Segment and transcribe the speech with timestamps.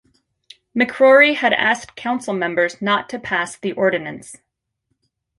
[0.75, 4.35] McCrory had asked council members not to pass the ordinance.